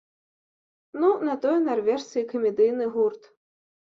[1.01, 3.29] Ну, на тое нарвежцы і камедыйны гурт.